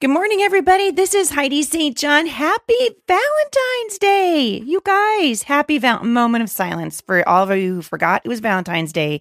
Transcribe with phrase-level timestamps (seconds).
[0.00, 0.90] Good morning, everybody.
[0.90, 1.94] This is Heidi St.
[1.94, 2.26] John.
[2.26, 4.62] Happy Valentine's Day.
[4.64, 8.40] You guys, happy val- moment of silence for all of you who forgot it was
[8.40, 9.20] Valentine's Day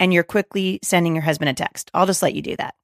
[0.00, 1.92] and you're quickly sending your husband a text.
[1.94, 2.74] I'll just let you do that.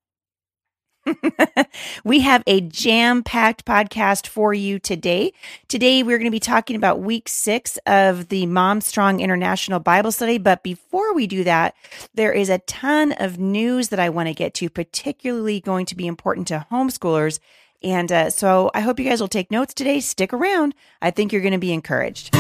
[2.05, 5.33] we have a jam packed podcast for you today.
[5.69, 10.13] Today, we're going to be talking about week six of the Mom Strong International Bible
[10.13, 10.39] Study.
[10.39, 11.75] But before we do that,
[12.15, 15.97] there is a ton of news that I want to get to, particularly going to
[15.97, 17.41] be important to homeschoolers.
[17.83, 20.01] And uh, so I hope you guys will take notes today.
[20.01, 20.75] Stick around.
[21.01, 22.35] I think you're going to be encouraged.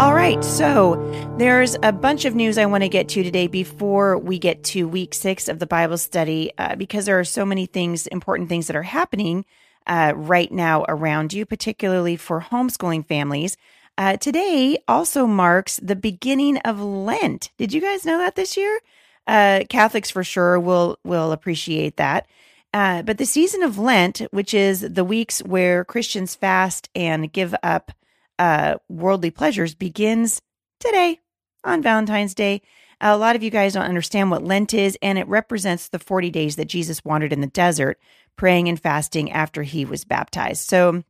[0.00, 0.96] All right, so
[1.36, 4.88] there's a bunch of news I want to get to today before we get to
[4.88, 8.66] week six of the Bible study, uh, because there are so many things, important things
[8.68, 9.44] that are happening
[9.86, 13.58] uh, right now around you, particularly for homeschooling families.
[13.98, 17.50] Uh, today also marks the beginning of Lent.
[17.58, 18.80] Did you guys know that this year?
[19.26, 22.26] Uh, Catholics for sure will will appreciate that.
[22.72, 27.54] Uh, but the season of Lent, which is the weeks where Christians fast and give
[27.62, 27.92] up
[28.40, 30.40] uh, worldly pleasures begins
[30.80, 31.20] today
[31.62, 32.62] on Valentine's Day.
[33.00, 36.30] A lot of you guys don't understand what Lent is, and it represents the 40
[36.30, 38.00] days that Jesus wandered in the desert,
[38.36, 40.66] praying and fasting after he was baptized.
[40.66, 41.04] So,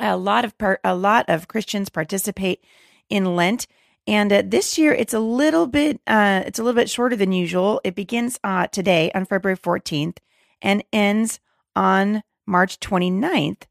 [0.00, 2.62] a lot of par- a lot of Christians participate
[3.08, 3.68] in Lent,
[4.06, 7.32] and uh, this year it's a little bit uh, it's a little bit shorter than
[7.32, 7.80] usual.
[7.84, 10.18] It begins uh, today on February 14th
[10.60, 11.40] and ends
[11.74, 13.62] on March 29th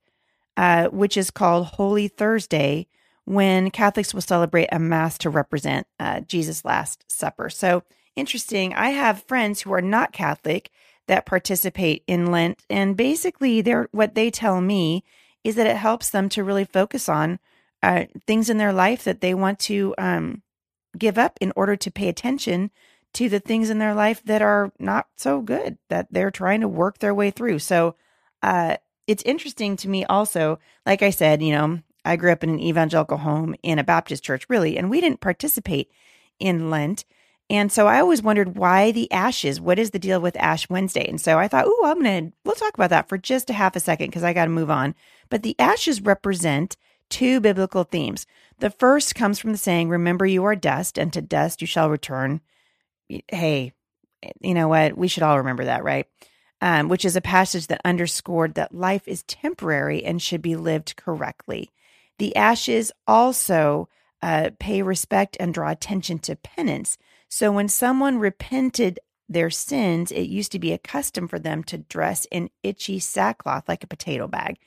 [0.58, 2.88] uh, which is called Holy Thursday,
[3.26, 7.50] when Catholics will celebrate a Mass to represent uh, Jesus' Last Supper.
[7.50, 7.84] So
[8.16, 8.74] interesting.
[8.74, 10.70] I have friends who are not Catholic
[11.08, 15.04] that participate in Lent, and basically, they're what they tell me
[15.44, 17.40] is that it helps them to really focus on
[17.84, 20.42] uh, things in their life that they want to um,
[20.98, 22.72] give up in order to pay attention
[23.14, 26.68] to the things in their life that are not so good that they're trying to
[26.68, 27.60] work their way through.
[27.60, 27.96] So,
[28.42, 32.50] uh, it's interesting to me also, like I said, you know, I grew up in
[32.50, 35.92] an evangelical home in a Baptist church, really, and we didn't participate
[36.40, 37.06] in Lent.
[37.50, 39.62] And so I always wondered why the ashes?
[39.62, 41.08] What is the deal with Ash Wednesday?
[41.08, 43.54] And so I thought, oh, I'm going to, we'll talk about that for just a
[43.54, 44.96] half a second because I got to move on.
[45.30, 46.76] But the ashes represent
[47.10, 48.26] two biblical themes.
[48.60, 51.90] The first comes from the saying, remember you are dust and to dust you shall
[51.90, 52.42] return.
[53.08, 53.74] Hey,
[54.24, 54.98] eh, you know what?
[54.98, 56.08] We should all remember that, right?
[56.66, 60.96] Um, which is a passage that underscored that life is temporary and should be lived
[60.96, 61.70] correctly.
[62.18, 63.88] The ashes also
[64.24, 66.98] uh, pay respect and draw attention to penance.
[67.30, 69.00] So when someone repented
[69.30, 73.70] their sins, it used to be a custom for them to dress in itchy sackcloth
[73.70, 74.58] like a potato bag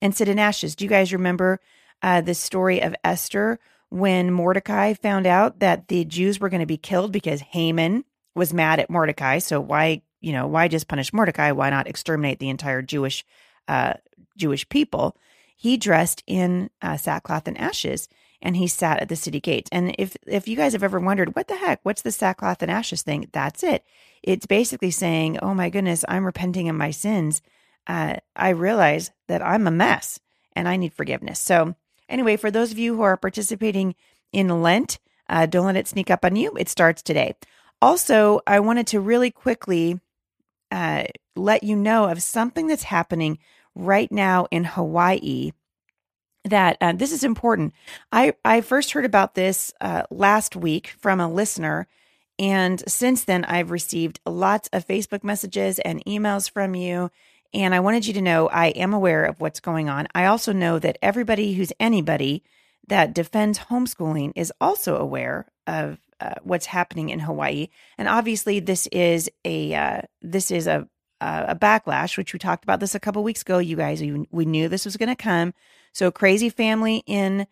[0.00, 0.76] and sit in ashes.
[0.76, 1.58] Do you guys remember
[2.02, 3.58] uh, the story of Esther
[3.88, 8.04] when Mordecai found out that the Jews were going to be killed because Haman
[8.36, 9.38] was mad at Mordecai?
[9.40, 11.52] So why you know, why just punish Mordecai?
[11.52, 13.24] Why not exterminate the entire Jewish
[13.66, 13.94] uh,
[14.36, 15.16] Jewish people?
[15.56, 18.08] He dressed in uh, sackcloth and ashes,
[18.40, 19.68] and he sat at the city gates.
[19.72, 22.70] And if if you guys have ever wondered what the heck, what's the sackcloth and
[22.70, 23.28] ashes thing?
[23.32, 23.84] That's it.
[24.22, 27.42] It's basically saying, "Oh my goodness, I'm repenting of my sins.
[27.86, 30.20] Uh, I realize that I'm a mess,
[30.54, 31.74] and I need forgiveness." So,
[32.08, 33.94] anyway, for those of you who are participating
[34.32, 34.98] in Lent,
[35.28, 36.52] uh, don't let it sneak up on you.
[36.56, 37.34] It starts today.
[37.80, 40.00] Also, I wanted to really quickly
[40.70, 41.04] uh,
[41.36, 43.38] let you know of something that's happening
[43.74, 45.52] right now in Hawaii.
[46.44, 47.74] That uh, this is important.
[48.12, 51.86] I I first heard about this uh, last week from a listener,
[52.38, 57.10] and since then I've received lots of Facebook messages and emails from you.
[57.52, 60.06] And I wanted you to know I am aware of what's going on.
[60.14, 62.42] I also know that everybody who's anybody
[62.86, 67.68] that defends homeschooling is also aware of uh, what's happening in Hawaii.
[67.96, 70.88] And obviously, this is a uh, this is a
[71.20, 73.58] a backlash, which we talked about this a couple weeks ago.
[73.58, 75.52] You guys, we knew this was going to come.
[75.92, 77.46] So, crazy family in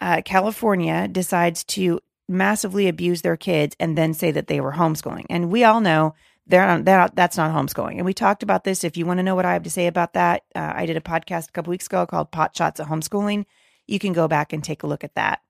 [0.00, 5.26] uh, California decides to massively abuse their kids and then say that they were homeschooling.
[5.30, 6.14] And we all know
[6.46, 7.96] they're not, they're not, that's not homeschooling.
[7.96, 8.84] And we talked about this.
[8.84, 10.96] If you want to know what I have to say about that, uh, I did
[10.96, 13.44] a podcast a couple weeks ago called Pot Shots at Homeschooling.
[13.86, 15.40] You can go back and take a look at that.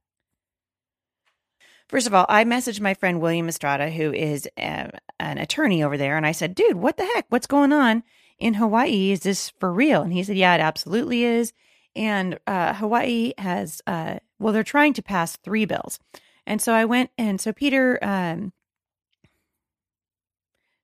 [1.93, 4.89] First of all, I messaged my friend William Estrada, who is uh,
[5.21, 7.27] an attorney over there, and I said, dude, what the heck?
[7.29, 8.03] What's going on
[8.39, 9.11] in Hawaii?
[9.11, 10.01] Is this for real?
[10.01, 11.53] And he said, yeah, it absolutely is.
[11.95, 15.99] And uh, Hawaii has, uh, well, they're trying to pass three bills.
[16.47, 18.55] And so I went, and so Peter, um,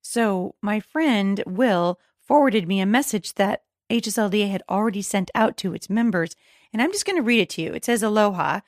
[0.03, 5.73] so my friend Will forwarded me a message that HSLDA had already sent out to
[5.73, 6.37] its members.
[6.71, 7.73] And I'm just going to read it to you.
[7.73, 8.61] It says, Aloha.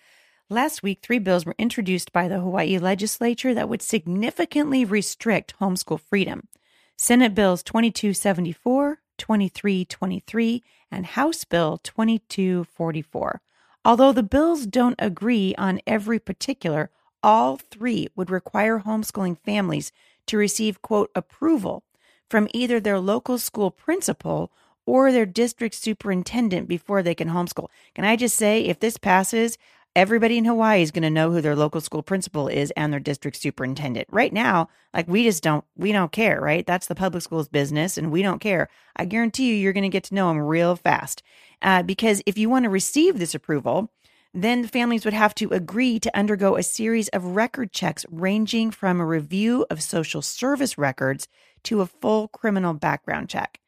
[0.52, 6.00] Last week, three bills were introduced by the Hawaii legislature that would significantly restrict homeschool
[6.00, 6.48] freedom.
[6.96, 13.40] Senate Bills 2274, 2323, and House Bill 2244.
[13.84, 16.90] Although the bills don't agree on every particular,
[17.22, 19.92] all three would require homeschooling families
[20.26, 21.84] to receive, quote, approval
[22.28, 24.50] from either their local school principal
[24.84, 27.68] or their district superintendent before they can homeschool.
[27.94, 29.56] Can I just say, if this passes,
[29.96, 33.00] everybody in Hawaii is going to know who their local school principal is and their
[33.00, 34.08] district superintendent.
[34.10, 36.66] Right now, like we just don't we don't care, right?
[36.66, 38.68] That's the public school's business and we don't care.
[38.96, 41.22] I guarantee you you're going to get to know them real fast.
[41.62, 43.90] Uh, because if you want to receive this approval,
[44.32, 49.00] then families would have to agree to undergo a series of record checks ranging from
[49.00, 51.26] a review of social service records
[51.64, 53.58] to a full criminal background check.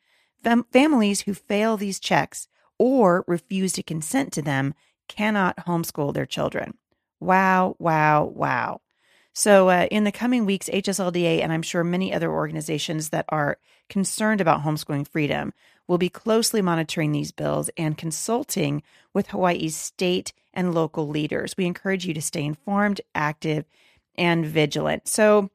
[0.42, 2.46] Fam- families who fail these checks
[2.78, 4.74] or refuse to consent to them
[5.08, 6.76] cannot homeschool their children.
[7.20, 8.80] Wow, wow, wow.
[9.34, 13.58] So, uh, in the coming weeks, HSLDA and I'm sure many other organizations that are
[13.88, 15.54] concerned about homeschooling freedom
[15.88, 18.82] will be closely monitoring these bills and consulting
[19.14, 21.54] with Hawaii's state and local leaders.
[21.56, 23.64] We encourage you to stay informed, active,
[24.16, 25.08] and vigilant.
[25.08, 25.50] So,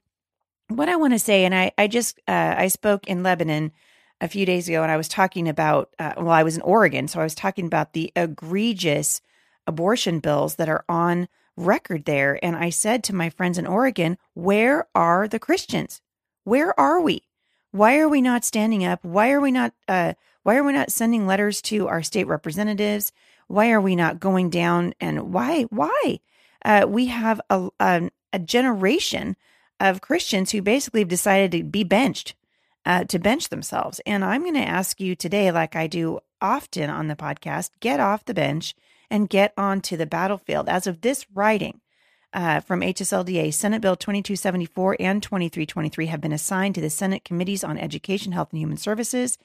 [0.69, 3.71] what I want to say, and I, I just uh, I spoke in Lebanon
[4.19, 7.07] a few days ago, and I was talking about uh, well, I was in Oregon,
[7.07, 9.21] so I was talking about the egregious
[9.67, 12.43] abortion bills that are on record there.
[12.43, 16.01] And I said to my friends in Oregon, where are the Christians?
[16.43, 17.23] Where are we?
[17.71, 19.03] Why are we not standing up?
[19.03, 23.11] Why are we not uh, why are we not sending letters to our state representatives?
[23.47, 26.21] Why are we not going down and why why?
[26.63, 29.35] Uh, we have a, a, a generation
[29.79, 32.35] of Christians who basically have decided to be benched,
[32.85, 34.01] uh, to bench themselves.
[34.05, 37.99] And I'm going to ask you today, like I do often on the podcast, get
[37.99, 38.73] off the bench
[39.09, 40.69] and get onto the battlefield.
[40.69, 41.81] As of this writing
[42.33, 47.63] uh, from HSLDA, Senate Bill 2274 and 2323 have been assigned to the Senate Committees
[47.63, 49.37] on Education, Health, and Human Services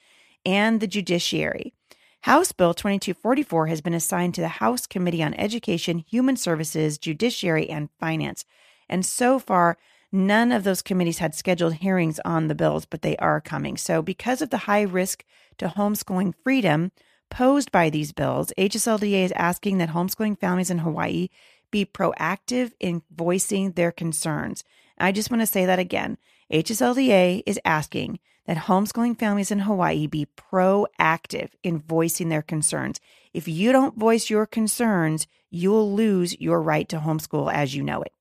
[0.45, 1.73] and the Judiciary.
[2.21, 7.69] House Bill 2244 has been assigned to the House Committee on Education, Human Services, Judiciary,
[7.69, 8.45] and Finance.
[8.87, 9.77] And so far,
[10.09, 13.75] none of those committees had scheduled hearings on the bills, but they are coming.
[13.75, 15.25] So, because of the high risk
[15.57, 16.91] to homeschooling freedom,
[17.33, 21.29] posed by these bills, HSLDA is asking that homeschooling families in Hawaii
[21.71, 24.63] be proactive in voicing their concerns.
[24.99, 26.19] I just want to say that again.
[26.51, 33.01] HSLDA is asking that homeschooling families in Hawaii be proactive in voicing their concerns.
[33.33, 38.03] If you don't voice your concerns, you'll lose your right to homeschool as you know
[38.03, 38.13] it.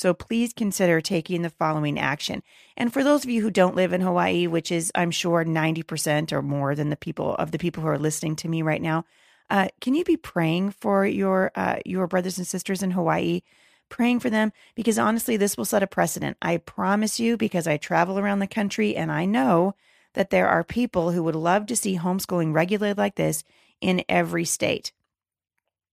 [0.00, 2.42] So please consider taking the following action.
[2.74, 6.32] And for those of you who don't live in Hawaii, which is, I'm sure, 90%
[6.32, 9.04] or more than the people of the people who are listening to me right now,
[9.50, 13.42] uh, can you be praying for your uh, your brothers and sisters in Hawaii?
[13.90, 16.38] Praying for them because honestly, this will set a precedent.
[16.40, 19.74] I promise you, because I travel around the country and I know
[20.14, 23.44] that there are people who would love to see homeschooling regulated like this
[23.82, 24.92] in every state.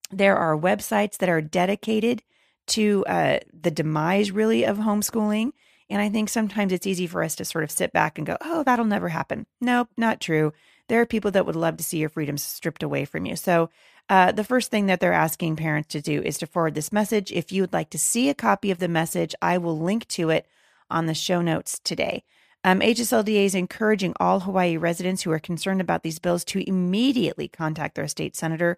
[0.09, 2.23] There are websites that are dedicated
[2.67, 5.51] to uh, the demise, really, of homeschooling.
[5.89, 8.37] And I think sometimes it's easy for us to sort of sit back and go,
[8.41, 9.45] oh, that'll never happen.
[9.61, 10.53] Nope, not true.
[10.87, 13.35] There are people that would love to see your freedoms stripped away from you.
[13.35, 13.69] So,
[14.09, 17.29] uh, the first thing that they're asking parents to do is to forward this message.
[17.31, 20.29] If you would like to see a copy of the message, I will link to
[20.29, 20.47] it
[20.89, 22.23] on the show notes today.
[22.63, 27.47] Um, HSLDA is encouraging all Hawaii residents who are concerned about these bills to immediately
[27.47, 28.77] contact their state senator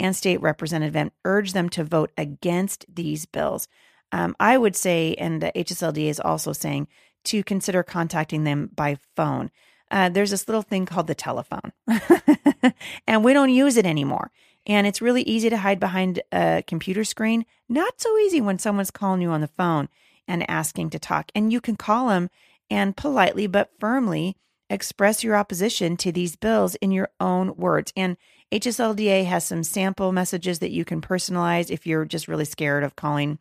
[0.00, 3.68] and state representative and urge them to vote against these bills.
[4.10, 6.88] Um, I would say, and the HSLD is also saying,
[7.24, 9.50] to consider contacting them by phone.
[9.90, 11.72] Uh, there's this little thing called the telephone,
[13.06, 14.30] and we don't use it anymore.
[14.66, 17.44] And it's really easy to hide behind a computer screen.
[17.68, 19.88] Not so easy when someone's calling you on the phone
[20.28, 21.30] and asking to talk.
[21.34, 22.30] And you can call them
[22.70, 24.36] and politely but firmly
[24.68, 27.92] express your opposition to these bills in your own words.
[27.96, 28.16] And
[28.52, 32.96] HSLDA has some sample messages that you can personalize if you're just really scared of
[32.96, 33.38] calling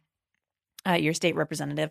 [0.88, 1.90] uh, your state representative.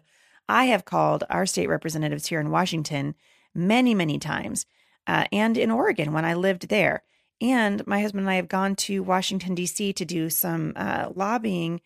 [0.48, 3.14] I have called our state representatives here in Washington
[3.54, 4.66] many, many times,
[5.06, 7.02] uh, and in Oregon when I lived there.
[7.40, 9.92] And my husband and I have gone to Washington, D.C.
[9.92, 11.80] to do some uh, lobbying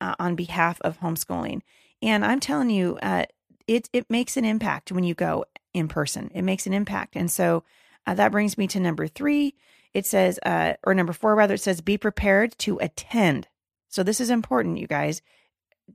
[0.00, 1.60] uh, on behalf of homeschooling.
[2.02, 3.26] And I'm telling you, uh,
[3.66, 5.44] it, it makes an impact when you go
[5.74, 6.30] in person.
[6.34, 7.16] It makes an impact.
[7.16, 7.64] And so
[8.10, 9.54] uh, that brings me to number three
[9.94, 13.48] it says, uh, or number four, rather, it says, be prepared to attend.
[13.88, 15.22] So this is important, you guys.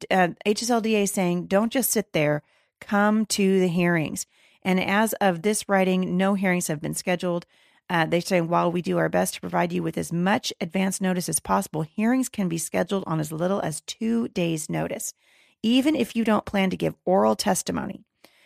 [0.09, 2.41] Uh, HSLDA is saying, don't just sit there,
[2.81, 4.25] come to the hearings.
[4.63, 7.45] And as of this writing, no hearings have been scheduled.
[7.89, 10.99] Uh, they say while we do our best to provide you with as much advance
[10.99, 15.13] notice as possible, hearings can be scheduled on as little as two days' notice.
[15.61, 18.03] Even if you don't plan to give oral testimony,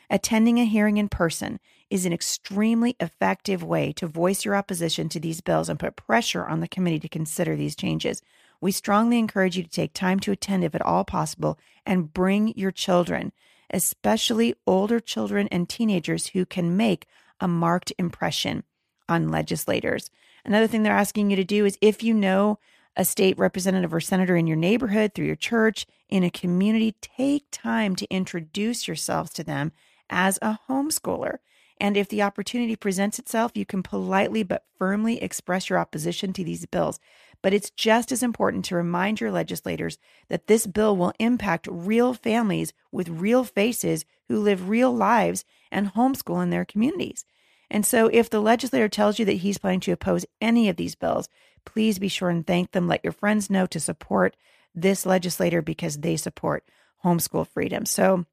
[0.10, 1.60] attending a hearing in person
[1.90, 6.46] is an extremely effective way to voice your opposition to these bills and put pressure
[6.46, 8.22] on the committee to consider these changes.
[8.60, 12.54] We strongly encourage you to take time to attend if at all possible and bring
[12.58, 13.32] your children,
[13.70, 17.06] especially older children and teenagers who can make
[17.40, 18.64] a marked impression
[19.08, 20.10] on legislators.
[20.44, 22.60] Another thing they're asking you to do is if you know
[22.96, 27.46] a state representative or senator in your neighborhood, through your church, in a community, take
[27.52, 29.72] time to introduce yourselves to them
[30.10, 31.38] as a homeschooler.
[31.80, 36.44] And if the opportunity presents itself, you can politely but firmly express your opposition to
[36.44, 37.00] these bills.
[37.42, 42.14] But it's just as important to remind your legislators that this bill will impact real
[42.14, 47.26] families with real faces who live real lives and homeschool in their communities.
[47.70, 50.96] And so, if the legislator tells you that he's planning to oppose any of these
[50.96, 51.28] bills,
[51.66, 52.88] please be sure and thank them.
[52.88, 54.36] Let your friends know to support
[54.74, 56.64] this legislator because they support
[57.04, 57.86] homeschool freedom.
[57.86, 58.26] So,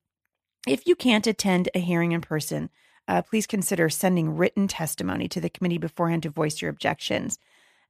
[0.66, 2.70] if you can't attend a hearing in person,
[3.08, 7.38] uh, please consider sending written testimony to the committee beforehand to voice your objections.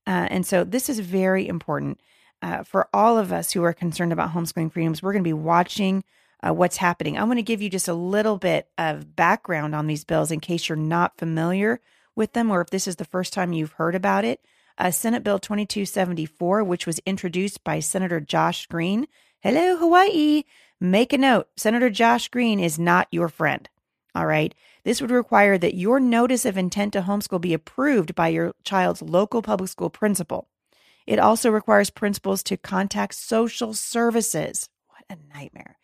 [0.07, 2.01] Uh, and so, this is very important
[2.43, 5.03] uh, for all of us who are concerned about homeschooling freedoms.
[5.03, 6.05] We're going to be watching
[6.47, 7.17] uh, what's happening.
[7.17, 10.41] I want to give you just a little bit of background on these bills in
[10.41, 11.81] case you're not familiar
[12.15, 14.41] with them or if this is the first time you've heard about it.
[14.77, 19.07] Uh, Senate Bill 2274, which was introduced by Senator Josh Green.
[19.41, 20.43] Hello, Hawaii.
[20.81, 23.69] Make a note Senator Josh Green is not your friend.
[24.15, 24.55] All right.
[24.85, 29.03] This would require that your notice of intent to homeschool be approved by your child's
[29.03, 30.49] local public school principal.
[31.07, 34.69] It also requires principals to contact social services.
[34.89, 35.79] What a nightmare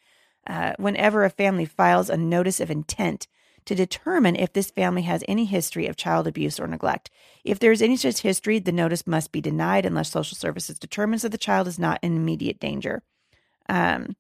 [0.47, 3.26] uh, whenever a family files a notice of intent
[3.66, 7.11] to determine if this family has any history of child abuse or neglect.
[7.45, 11.23] If there is any such history, the notice must be denied unless social services determines
[11.23, 13.02] that the child is not in immediate danger.
[13.69, 14.16] Um,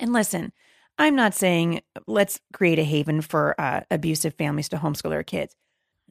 [0.00, 0.52] and listen,
[0.98, 5.54] I'm not saying let's create a haven for uh, abusive families to homeschool their kids.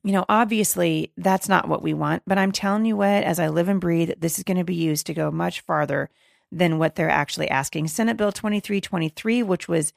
[0.03, 3.47] You know, obviously that's not what we want, but I'm telling you what, as I
[3.47, 6.09] live and breathe, this is going to be used to go much farther
[6.51, 7.87] than what they're actually asking.
[7.87, 9.93] Senate Bill 2323, which was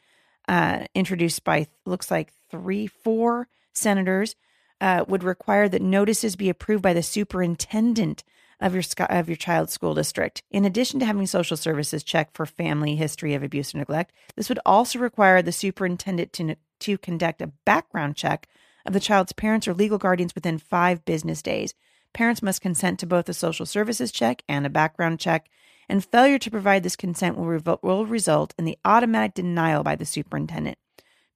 [0.49, 4.35] uh, introduced by looks like three, four senators,
[4.81, 8.25] uh, would require that notices be approved by the superintendent
[8.61, 10.43] of your of your child's school district.
[10.51, 14.49] In addition to having social services check for family history of abuse or neglect, this
[14.49, 18.49] would also require the superintendent to to conduct a background check
[18.87, 21.75] of the child's parents or legal guardians within five business days.
[22.13, 25.49] Parents must consent to both a social services check and a background check
[25.89, 29.97] and failure to provide this consent will, revo- will result in the automatic denial by
[29.97, 30.79] the superintendent.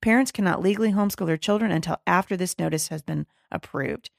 [0.01, 4.11] Parents cannot legally homeschool their children until after this notice has been approved.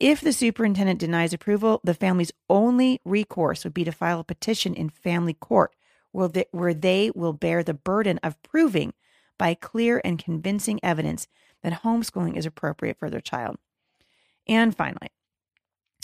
[0.00, 4.72] If the superintendent denies approval, the family's only recourse would be to file a petition
[4.74, 5.76] in family court
[6.10, 8.94] where they, will bear the burden of proving
[9.38, 11.28] by clear and convincing evidence
[11.62, 13.58] that homeschooling is appropriate for their child.
[14.48, 15.08] And finally,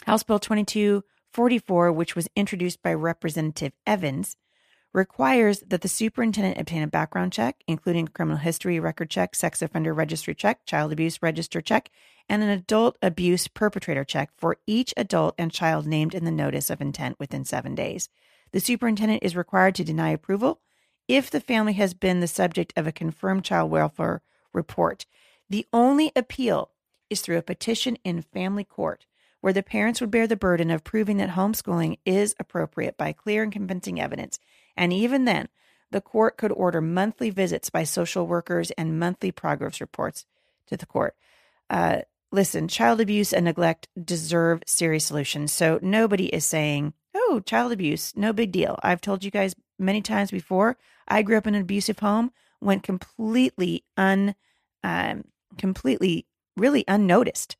[0.04, 4.36] House Bill 2244, which was introduced by Representative Evans,
[4.92, 9.92] requires that the superintendent obtain a background check, including criminal history record check, sex offender
[9.92, 11.90] registry check, child abuse register check,
[12.28, 16.70] and an adult abuse perpetrator check for each adult and child named in the notice
[16.70, 18.08] of intent within seven days.
[18.52, 20.60] The superintendent is required to deny approval
[21.08, 25.06] if the family has been the subject of a confirmed child welfare report.
[25.48, 26.70] The only appeal
[27.08, 29.06] is through a petition in family court
[29.40, 33.42] where the parents would bear the burden of proving that homeschooling is appropriate by clear
[33.44, 34.40] and convincing evidence.
[34.76, 35.48] And even then,
[35.92, 40.26] the court could order monthly visits by social workers and monthly progress reports
[40.66, 41.14] to the court.
[41.70, 42.00] Uh,
[42.32, 45.52] listen, child abuse and neglect deserve serious solutions.
[45.52, 48.78] So nobody is saying, oh, child abuse, no big deal.
[48.82, 50.76] I've told you guys many times before,
[51.08, 54.34] I grew up in an abusive home, went completely un,
[54.82, 55.24] um,
[55.58, 57.56] completely, really unnoticed.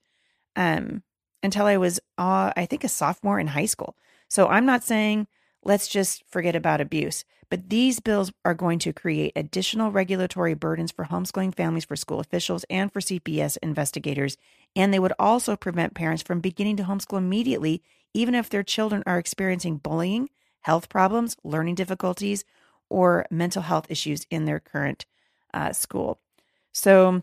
[0.56, 1.02] Um,
[1.42, 3.96] until I was, uh, I think, a sophomore in high school.
[4.28, 5.28] So I'm not saying
[5.66, 10.92] let's just forget about abuse, but these bills are going to create additional regulatory burdens
[10.92, 14.36] for homeschooling families, for school officials, and for CPS investigators.
[14.74, 17.82] And they would also prevent parents from beginning to homeschool immediately,
[18.14, 20.30] even if their children are experiencing bullying,
[20.60, 22.44] health problems, learning difficulties,
[22.88, 25.04] or mental health issues in their current
[25.52, 26.20] uh, school.
[26.72, 27.22] So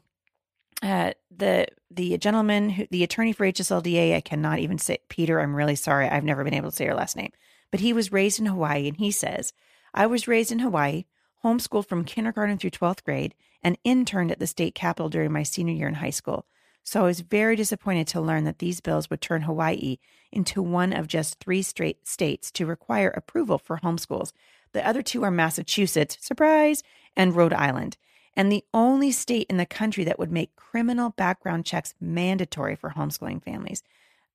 [0.82, 5.40] uh, the the gentleman who the attorney for HSLDA, I cannot even say Peter.
[5.40, 6.10] I'm really sorry.
[6.10, 7.32] I've never been able to say her last name,
[7.74, 9.52] but he was raised in Hawaii, and he says,
[9.96, 11.06] "I was raised in Hawaii,
[11.44, 15.74] homeschooled from kindergarten through 12th grade, and interned at the state capitol during my senior
[15.74, 16.46] year in high school.
[16.84, 19.98] So I was very disappointed to learn that these bills would turn Hawaii
[20.32, 24.34] into one of just three straight states to require approval for homeschools.
[24.74, 26.84] The other two are Massachusetts, surprise,
[27.16, 27.98] and Rhode Island.
[28.36, 32.92] And the only state in the country that would make criminal background checks mandatory for
[32.92, 33.82] homeschooling families.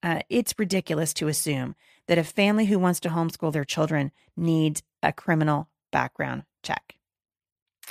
[0.03, 1.77] Uh, it's ridiculous to assume
[2.09, 6.97] that a family who wants to homeschool their children needs a criminal background check.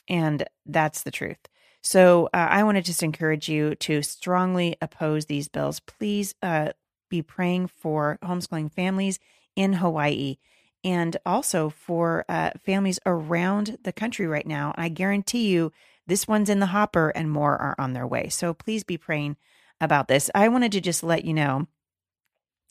[0.10, 1.38] And that's the truth.
[1.82, 5.80] So uh, I want to just encourage you to strongly oppose these bills.
[5.80, 6.74] Please uh,
[7.10, 9.20] be praying for homeschooling families
[9.56, 10.38] in Hawaii
[10.84, 14.74] and also for uh, families around the country right now.
[14.76, 15.72] I guarantee you
[16.06, 18.30] this one's in the hopper and more are on their way.
[18.30, 19.38] So please be praying
[19.82, 20.30] about this.
[20.34, 21.68] I wanted to just let you know.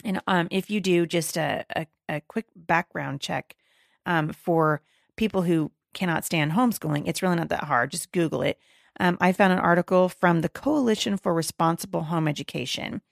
[0.04, 3.56] And um, if you do just a, a, a quick background check
[4.04, 4.82] um, for
[5.16, 7.90] people who cannot stand homeschooling, it's really not that hard.
[7.90, 8.58] Just Google it
[8.98, 13.02] um, I found an article from the Coalition for Responsible Home Education,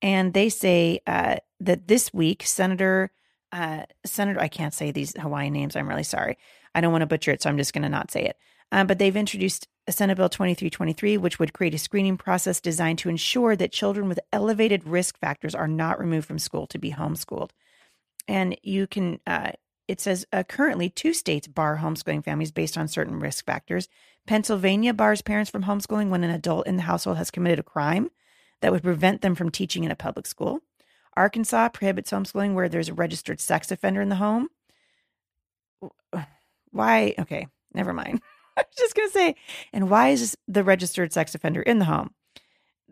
[0.00, 3.10] and they say uh, that this week, Senator
[3.52, 5.76] uh, Senator, I can't say these Hawaiian names.
[5.76, 6.36] I'm really sorry.
[6.76, 8.36] I don't want to butcher it, so I'm just going to not say it.
[8.70, 12.98] Um, but they've introduced a Senate Bill 2323, which would create a screening process designed
[12.98, 16.92] to ensure that children with elevated risk factors are not removed from school to be
[16.92, 17.50] homeschooled.
[18.28, 19.52] And you can, uh,
[19.88, 23.88] it says uh, currently two states bar homeschooling families based on certain risk factors.
[24.26, 28.10] Pennsylvania bars parents from homeschooling when an adult in the household has committed a crime
[28.60, 30.60] that would prevent them from teaching in a public school.
[31.16, 34.48] Arkansas prohibits homeschooling where there's a registered sex offender in the home.
[36.76, 37.14] Why?
[37.18, 38.20] Okay, never mind.
[38.56, 39.36] I was just going to say,
[39.72, 42.10] and why is the registered sex offender in the home?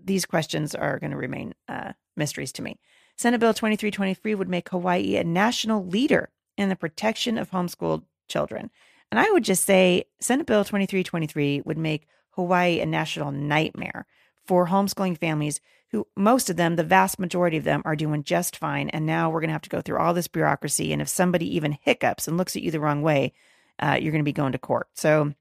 [0.02, 2.78] These questions are going to remain uh, mysteries to me.
[3.16, 8.70] Senate Bill 2323 would make Hawaii a national leader in the protection of homeschooled children.
[9.10, 14.06] And I would just say Senate Bill 2323 would make Hawaii a national nightmare
[14.44, 15.60] for homeschooling families
[15.90, 18.88] who, most of them, the vast majority of them, are doing just fine.
[18.88, 20.92] And now we're going to have to go through all this bureaucracy.
[20.92, 23.32] And if somebody even hiccups and looks at you the wrong way,
[23.78, 24.88] uh, you're going to be going to court.
[24.94, 25.34] So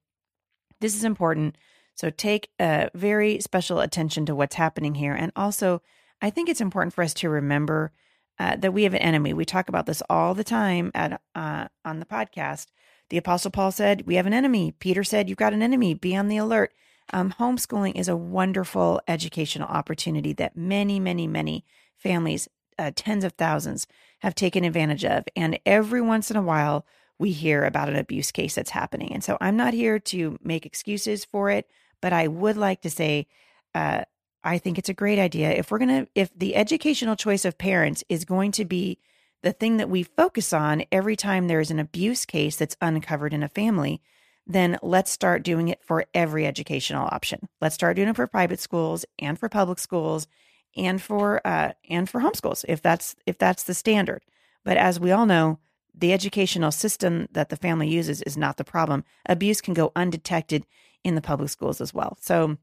[0.80, 1.58] this is important.
[1.96, 5.14] So take a very special attention to what's happening here.
[5.14, 5.82] And also,
[6.22, 7.92] I think it's important for us to remember
[8.40, 9.34] uh, that we have an enemy.
[9.34, 12.68] We talk about this all the time at uh, on the podcast.
[13.10, 15.94] The Apostle Paul said, "We have an enemy." Peter said, "You've got an enemy.
[15.94, 16.74] Be on the alert."
[17.12, 21.66] Um, homeschooling is a wonderful educational opportunity that many, many, many
[21.98, 22.48] families,
[22.80, 23.86] uh, tens of thousands,
[24.20, 25.26] have taken advantage of.
[25.36, 26.86] And every once in a while,
[27.24, 29.14] we hear about an abuse case that's happening.
[29.14, 31.70] And so I'm not here to make excuses for it,
[32.02, 33.28] but I would like to say
[33.74, 34.04] uh,
[34.44, 35.52] I think it's a great idea.
[35.52, 39.00] If we're going to, if the educational choice of parents is going to be
[39.42, 43.34] the thing that we focus on every time there is an abuse case that's uncovered
[43.34, 44.02] in a family,
[44.46, 47.48] then let's start doing it for every educational option.
[47.62, 50.28] Let's start doing it for private schools and for public schools
[50.76, 54.24] and for uh, and for homeschools if that's if that's the standard.
[54.66, 55.60] But as we all know,
[55.96, 59.04] the educational system that the family uses is not the problem.
[59.28, 60.66] Abuse can go undetected
[61.04, 62.18] in the public schools as well.
[62.22, 62.58] So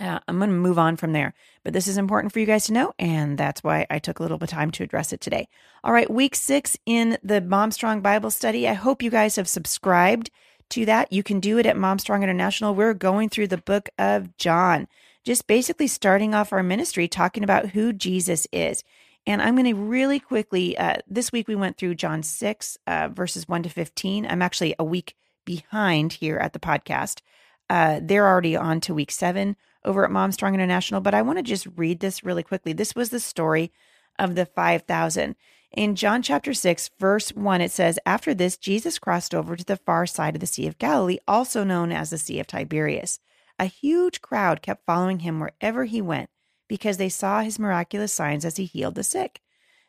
[0.00, 2.66] uh, I'm going to move on from there, but this is important for you guys
[2.66, 5.20] to know, and that's why I took a little bit of time to address it
[5.20, 5.48] today.
[5.82, 8.68] All right, week six in the Mom Strong Bible study.
[8.68, 10.30] I hope you guys have subscribed
[10.70, 11.12] to that.
[11.12, 12.74] You can do it at Mom Strong International.
[12.74, 14.86] We're going through the book of John,
[15.24, 18.84] just basically starting off our ministry talking about who Jesus is.
[19.28, 23.10] And I'm going to really quickly, uh, this week we went through John 6, uh,
[23.12, 24.26] verses 1 to 15.
[24.26, 27.20] I'm actually a week behind here at the podcast.
[27.68, 31.38] Uh, they're already on to week seven over at Mom Strong International, but I want
[31.38, 32.72] to just read this really quickly.
[32.72, 33.70] This was the story
[34.18, 35.36] of the 5,000.
[35.72, 39.76] In John chapter 6, verse 1, it says, After this, Jesus crossed over to the
[39.76, 43.20] far side of the Sea of Galilee, also known as the Sea of Tiberias.
[43.58, 46.30] A huge crowd kept following him wherever he went
[46.68, 49.40] because they saw his miraculous signs as he healed the sick.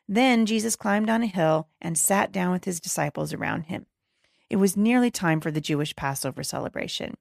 [0.08, 3.86] Then Jesus climbed on a hill and sat down with his disciples around him.
[4.50, 7.16] It was nearly time for the Jewish Passover celebration.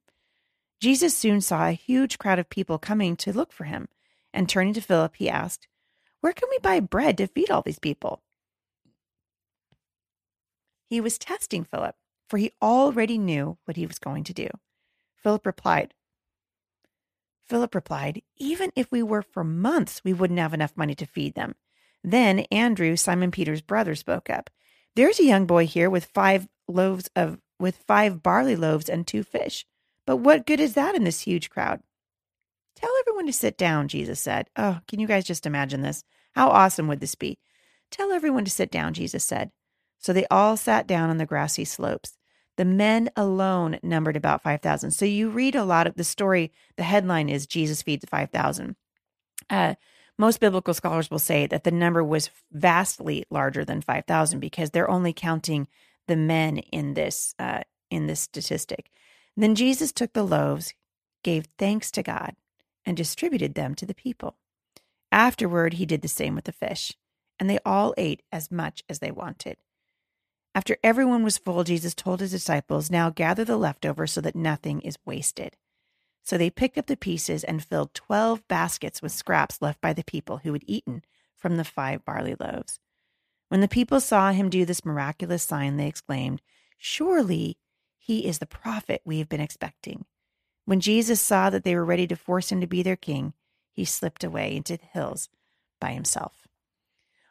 [0.81, 3.89] Jesus soon saw a huge crowd of people coming to look for him,
[4.33, 5.67] and turning to Philip, he asked,
[6.21, 8.23] Where can we buy bread to feed all these people?
[10.89, 11.97] He was testing Philip,
[12.29, 14.49] for he already knew what he was going to do.
[15.23, 15.95] Philip replied,
[17.49, 21.35] Philip replied, Even if we were for months, we wouldn't have enough money to feed
[21.35, 21.55] them.
[22.05, 24.51] Then Andrew, Simon Peter's brother, spoke up.
[24.95, 29.23] There's a young boy here with five loaves of with five barley loaves and two
[29.23, 29.67] fish.
[30.07, 31.81] But what good is that in this huge crowd?
[32.77, 34.49] Tell everyone to sit down, Jesus said.
[34.57, 36.05] Oh, can you guys just imagine this?
[36.33, 37.39] How awesome would this be?
[37.91, 39.51] Tell everyone to sit down, Jesus said.
[39.99, 42.18] So they all sat down on the grassy slopes.
[42.59, 44.91] The men alone numbered about 5,000.
[44.91, 46.51] So you read a lot of the story.
[46.77, 48.75] The headline is Jesus feeds 5,000.
[49.49, 49.77] Uh,
[50.19, 54.91] most biblical scholars will say that the number was vastly larger than 5,000 because they're
[54.91, 55.69] only counting
[56.09, 58.91] the men in this uh, in this statistic.
[59.37, 60.75] Then Jesus took the loaves,
[61.23, 62.35] gave thanks to God,
[62.85, 64.37] and distributed them to the people.
[65.13, 66.97] Afterward, he did the same with the fish,
[67.39, 69.59] and they all ate as much as they wanted.
[70.59, 74.81] After everyone was full, Jesus told his disciples, Now gather the leftovers so that nothing
[74.81, 75.57] is wasted.
[76.25, 80.03] So they picked up the pieces and filled twelve baskets with scraps left by the
[80.03, 81.05] people who had eaten
[81.37, 82.81] from the five barley loaves.
[83.51, 86.43] When the people saw him do this miraculous sign, they exclaimed,
[86.77, 87.57] Surely
[87.97, 90.07] he is the prophet we have been expecting.
[90.65, 93.33] When Jesus saw that they were ready to force him to be their king,
[93.71, 95.29] he slipped away into the hills
[95.81, 96.48] by himself.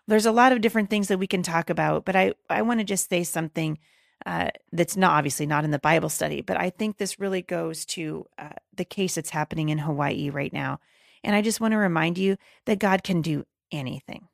[0.08, 2.80] There's a lot of different things that we can talk about, but I, I want
[2.80, 3.78] to just say something
[4.26, 7.86] uh, that's not obviously not in the Bible study, but I think this really goes
[7.88, 10.80] to uh, the case that's happening in Hawaii right now.
[11.24, 14.28] And I just want to remind you that God can do anything.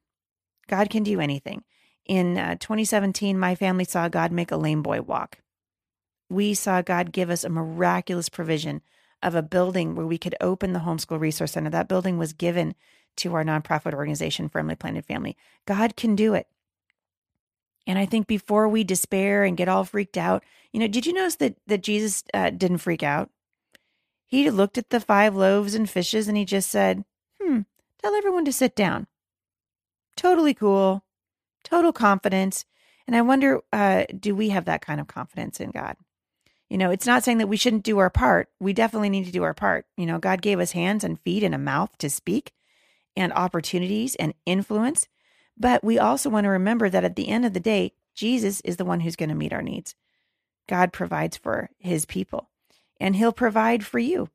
[0.68, 1.64] God can do anything.
[2.06, 5.40] In uh, 2017, my family saw God make a lame boy walk.
[6.30, 8.82] We saw God give us a miraculous provision
[9.22, 11.70] of a building where we could open the homeschool resource center.
[11.70, 12.76] That building was given
[13.18, 15.38] to our nonprofit organization, Firmly Planted Family.
[15.66, 16.48] God can do it.
[17.86, 21.14] And I think before we despair and get all freaked out, you know, did you
[21.14, 23.30] notice that that Jesus uh, didn't freak out?
[24.26, 27.04] He looked at the five loaves and fishes and he just said,
[27.42, 27.62] "Hmm,
[28.02, 29.08] tell everyone to sit down."
[30.16, 31.04] Totally cool,
[31.64, 32.66] total confidence.
[33.06, 35.98] And I wonder, uh, do we have that kind of confidence in God?
[36.70, 38.50] You know, it's not saying that we shouldn't do our part.
[38.60, 39.86] We definitely need to do our part.
[39.98, 42.54] You know, God gave us hands and feet and a mouth to speak
[43.16, 45.08] and opportunities and influence.
[45.58, 48.78] But we also want to remember that at the end of the day, Jesus is
[48.78, 49.96] the one who's going to meet our needs.
[50.68, 52.50] God provides for his people,
[53.00, 54.30] and he'll provide for you.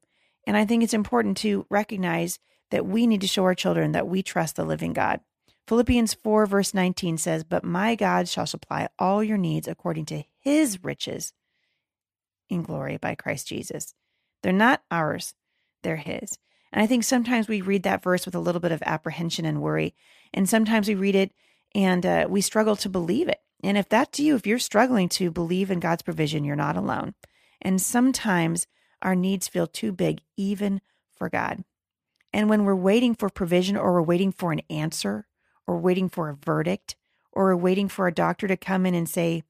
[0.46, 2.38] And I think it's important to recognize
[2.70, 5.20] that we need to show our children that we trust the living God.
[5.66, 10.24] Philippians 4, verse 19 says, But my God shall supply all your needs according to
[10.38, 11.32] his riches
[12.48, 13.94] in glory by Christ Jesus.
[14.42, 15.34] They're not ours,
[15.82, 16.38] they're his.
[16.72, 19.62] And I think sometimes we read that verse with a little bit of apprehension and
[19.62, 19.94] worry.
[20.34, 21.32] And sometimes we read it
[21.74, 23.40] and uh, we struggle to believe it.
[23.62, 27.14] And if that's you, if you're struggling to believe in God's provision, you're not alone.
[27.60, 28.66] And sometimes
[29.02, 30.80] our needs feel too big, even
[31.16, 31.64] for God.
[32.32, 35.26] And when we're waiting for provision or we're waiting for an answer
[35.66, 36.96] or waiting for a verdict
[37.32, 39.42] or we're waiting for a doctor to come in and say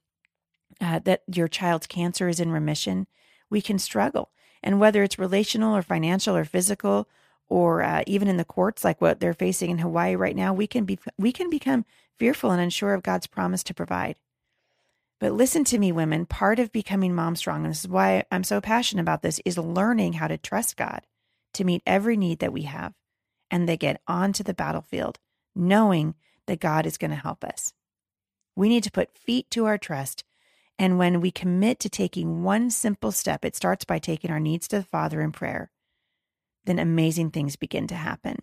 [0.81, 3.07] uh, that your child's cancer is in remission,
[3.51, 4.31] we can struggle.
[4.63, 7.09] And whether it's relational or financial or physical
[7.49, 10.67] or uh, even in the courts like what they're facing in Hawaii right now, we
[10.67, 11.85] can be we can become
[12.19, 14.17] fearful and unsure of God's promise to provide.
[15.21, 16.27] But listen to me, women.
[16.27, 19.59] Part of becoming mom strong, and this is why I'm so passionate about this, is
[19.59, 21.03] learning how to trust God
[21.55, 22.95] to meet every need that we have
[23.51, 25.19] and they get onto the battlefield
[25.55, 26.15] knowing
[26.47, 27.73] that God is going to help us.
[28.55, 30.25] We need to put feet to our trust.
[30.79, 34.69] And when we commit to taking one simple step, it starts by taking our needs
[34.69, 35.71] to the Father in prayer
[36.69, 38.37] then amazing things begin to happen.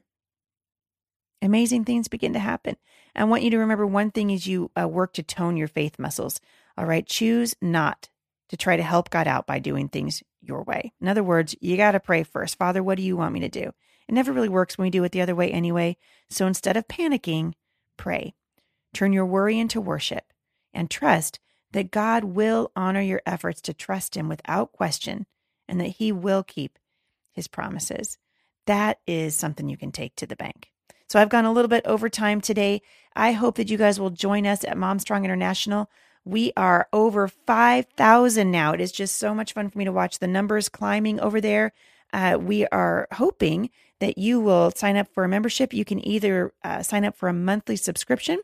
[1.42, 2.76] Amazing things begin to happen.
[3.16, 6.00] I want you to remember one thing as you uh, work to tone your faith
[6.00, 6.42] muscles.
[6.78, 8.10] All right, choose not
[8.50, 10.92] to try to help God out by doing things your way.
[11.00, 12.58] In other words, you got to pray first.
[12.58, 13.72] Father, what do you want me to do?
[14.08, 15.98] It never really works when we do it the other way anyway.
[16.30, 17.54] So instead of panicking,
[17.96, 18.34] pray.
[18.94, 20.34] Turn your worry into worship
[20.74, 21.40] and trust
[21.76, 25.28] that God will honor your efforts to trust Him without question
[25.68, 26.80] and that He will keep
[27.36, 28.18] his promises.
[28.66, 30.72] That is something you can take to the bank.
[31.08, 32.82] So I've gone a little bit over time today.
[33.16, 35.90] I hope that you guys will join us at Momstrong International.
[36.24, 38.72] We are over 5,000 now.
[38.72, 41.74] It is just so much fun for me to watch the numbers climbing over there.
[42.12, 45.74] Uh, we are hoping that you will sign up for a membership.
[45.74, 48.40] You can either uh, sign up for a monthly subscription,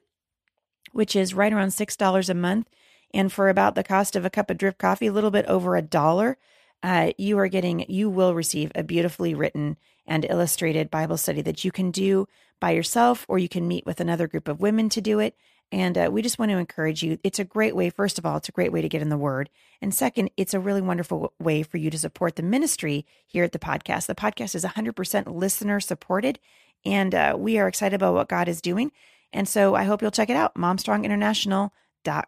[0.91, 2.67] which is right around $6 a month.
[3.13, 5.75] And for about the cost of a cup of drip coffee, a little bit over
[5.75, 6.37] a dollar,
[6.83, 11.63] uh, you are getting, you will receive a beautifully written and illustrated Bible study that
[11.63, 12.27] you can do
[12.59, 15.35] by yourself or you can meet with another group of women to do it.
[15.71, 17.17] And uh, we just want to encourage you.
[17.23, 19.17] It's a great way, first of all, it's a great way to get in the
[19.17, 19.49] Word.
[19.81, 23.53] And second, it's a really wonderful way for you to support the ministry here at
[23.53, 24.07] the podcast.
[24.07, 26.39] The podcast is 100% listener supported,
[26.83, 28.91] and uh, we are excited about what God is doing.
[29.31, 31.71] And so I hope you'll check it out, Momstrong International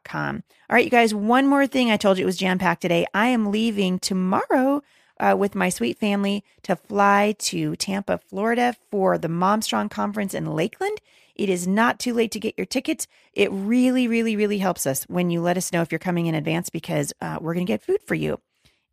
[0.03, 0.43] com.
[0.69, 1.91] All right, you guys, one more thing.
[1.91, 3.05] I told you it was jam packed today.
[3.13, 4.81] I am leaving tomorrow
[5.19, 10.33] uh, with my sweet family to fly to Tampa, Florida for the Mom Strong Conference
[10.33, 10.99] in Lakeland.
[11.35, 13.07] It is not too late to get your tickets.
[13.33, 16.35] It really, really, really helps us when you let us know if you're coming in
[16.35, 18.39] advance because uh, we're going to get food for you.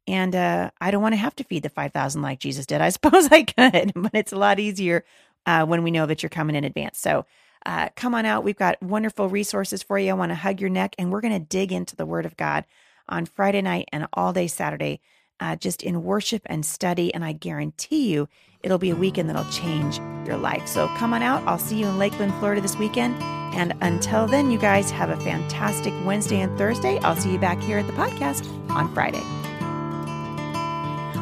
[0.07, 2.81] And uh, I don't want to have to feed the 5,000 like Jesus did.
[2.81, 5.05] I suppose I could, but it's a lot easier
[5.47, 6.99] uh, when we know that you're coming in advance.
[6.99, 7.27] So
[7.67, 8.45] uh, come on out.
[8.45, 10.11] We've got wonderful resources for you.
[10.11, 12.37] I want to hug your neck, and we're going to dig into the Word of
[12.37, 12.65] God
[13.09, 15.01] on Friday night and all day Saturday,
[15.41, 17.13] uh, just in worship and study.
[17.13, 18.29] And I guarantee you,
[18.63, 20.67] it'll be a weekend that'll change your life.
[20.67, 21.43] So come on out.
[21.47, 23.21] I'll see you in Lakeland, Florida this weekend.
[23.53, 26.99] And until then, you guys have a fantastic Wednesday and Thursday.
[26.99, 29.23] I'll see you back here at the podcast on Friday.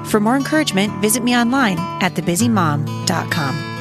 [0.09, 3.78] For more encouragement, visit me online at thebusymom.com.